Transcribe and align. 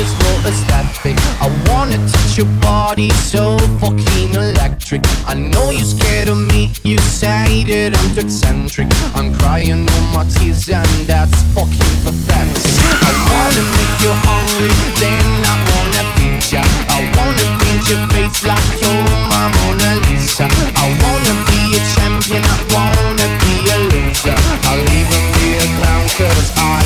just 0.00 0.16
for 0.24 0.34
aesthetic. 0.48 1.12
I 1.44 1.48
wanna 1.68 1.98
touch 2.10 2.32
your 2.40 2.48
body 2.70 3.10
so 3.36 3.58
fucking 3.84 4.30
electric. 4.46 5.02
I 5.28 5.34
know 5.34 5.68
you're 5.78 5.90
scared 5.96 6.28
of 6.34 6.40
me, 6.52 6.62
you 6.90 6.96
say 7.20 7.44
that 7.70 7.90
I'm 8.00 8.12
eccentric. 8.24 8.88
I'm 9.18 9.28
crying 9.38 9.80
all 9.94 10.06
my 10.16 10.24
tears 10.34 10.64
and 10.80 10.92
that's 11.10 11.36
fucking 11.54 11.94
pathetic. 12.04 12.62
I 13.08 13.10
wanna 13.30 13.64
make 13.76 13.96
you 14.04 14.12
hungry, 14.26 14.72
then 15.02 15.26
I 15.52 15.54
wanna 15.68 16.02
feed 16.16 16.42
ya. 16.52 16.62
I 16.96 16.98
wanna 17.18 17.46
paint 17.60 17.84
your 17.92 18.02
face 18.16 18.40
like 18.50 18.68
you're 18.82 19.04
my 19.30 19.42
Mona 19.54 19.90
Lisa. 20.08 20.46
I 20.82 20.86
wanna 21.02 21.34
be 21.50 21.60
a 21.78 21.80
champion, 21.94 22.42
I 22.56 22.58
wanna 22.72 23.26
be 23.44 23.52
a 23.74 23.76
loser. 23.92 24.38
I'll 24.68 24.86
even 24.98 25.22
be 25.36 25.46
a 25.64 25.66
clown 25.76 26.04
cause 26.16 26.48
I 26.56 26.79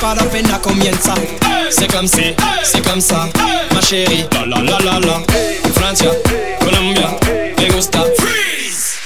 para 0.00 0.22
apenas 0.22 0.24
la 0.24 0.28
peine 0.30 0.52
à 0.54 0.58
combien 0.58 0.90
de 0.92 1.02
ça 1.02 1.14
C'est 1.70 1.90
comme 1.92 2.06
si, 2.06 2.34
c'est 2.62 2.82
comme 2.82 3.00
Ma 3.74 3.80
chérie, 3.80 4.24
la 4.32 4.46
la 4.46 4.60
la 4.62 4.78
la 4.78 5.00
la 5.00 5.22
Francia, 5.74 6.10
Colombia, 6.60 7.08
me 7.58 7.72
gusta 7.72 8.00
Freeze 8.18 8.96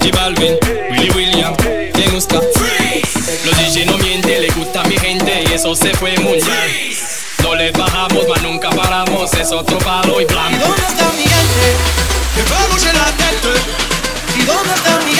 J 0.00 0.10
Balvin, 0.10 0.54
Willy 0.90 1.10
William, 1.14 1.52
me 1.94 2.10
gusta 2.10 2.40
Freeze 2.56 3.08
Los 3.44 3.54
DJ 3.58 3.86
no 3.86 3.96
miente, 3.98 4.38
le 4.40 4.48
gusta 4.52 4.82
mi 4.84 4.96
gente 4.96 5.44
y 5.48 5.52
eso 5.52 5.74
se 5.74 5.92
fue 5.94 6.16
mundial 6.18 6.58
No 7.42 7.54
le 7.54 7.70
bajamos, 7.72 8.24
mas 8.28 8.42
nunca 8.42 8.70
paramos, 8.70 9.32
es 9.34 9.52
otro 9.52 9.78
palo 9.78 10.20
y 10.20 10.24
blanco 10.24 10.50
¿Y 10.56 10.60
dónde 10.60 10.82
está 10.88 11.04
mi 11.16 11.22
gente? 11.22 11.76
Que 12.34 12.42
vamos 12.50 12.82
en 12.84 12.96
la 12.96 13.06
tête 13.16 13.52
¿Y 14.38 14.42
dónde 14.44 14.74
está 14.74 15.00
mi 15.06 15.11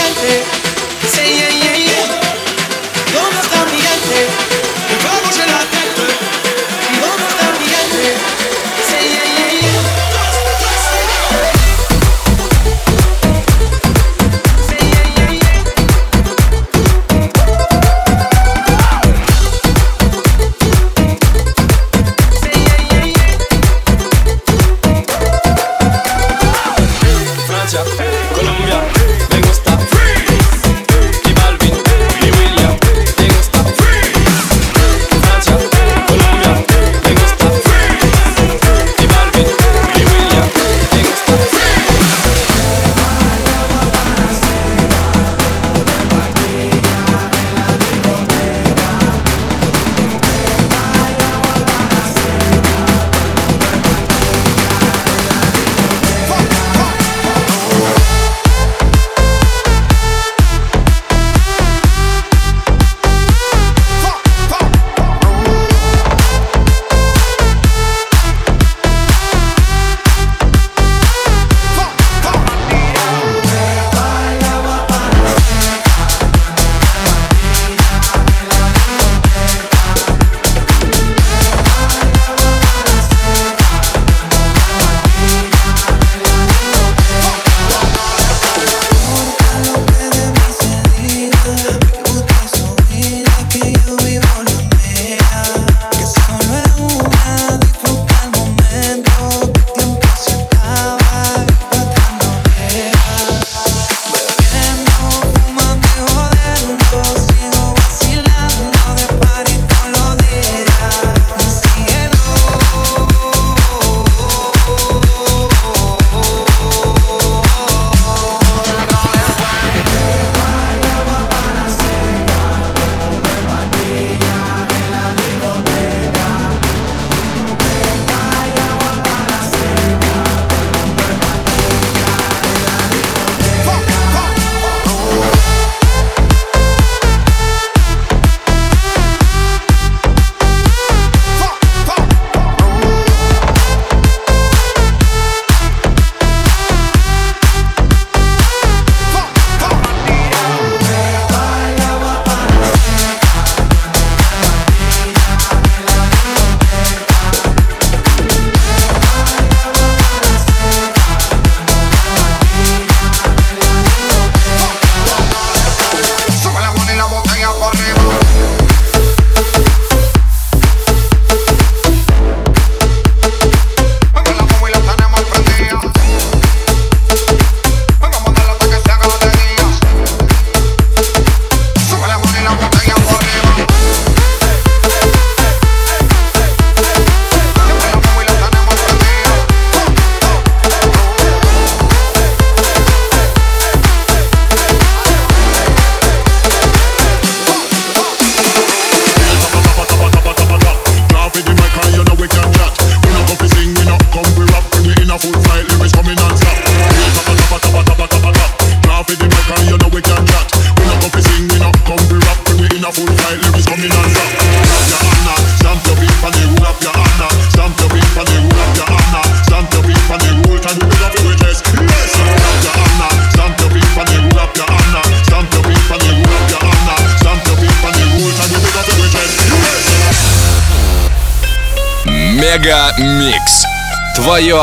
твое 234.23 234.57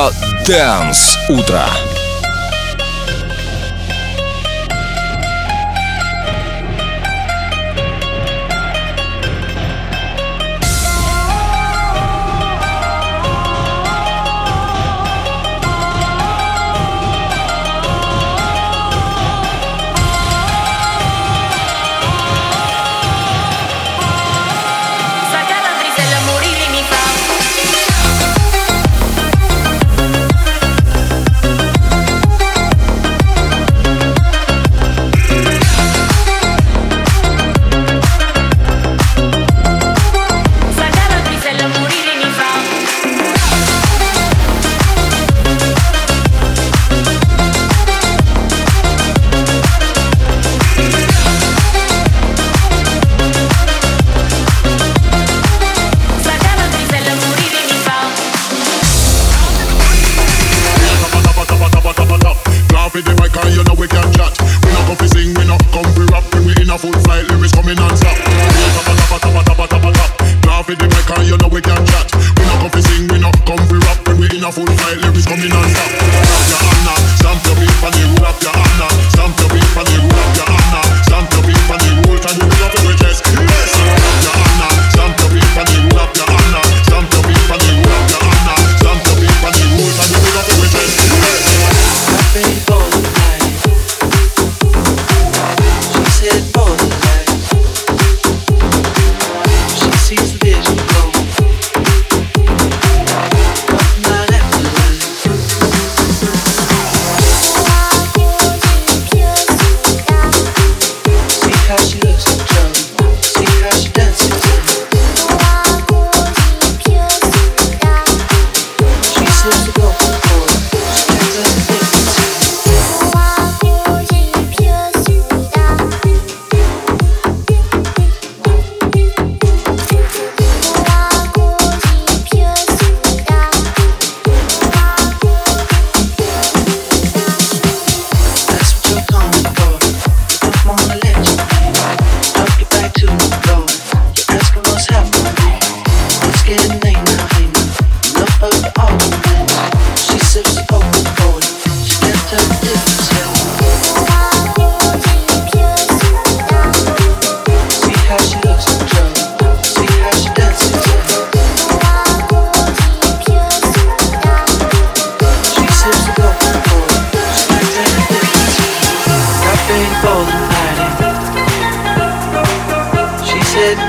Dance 0.48 1.18
Утро. 1.28 1.66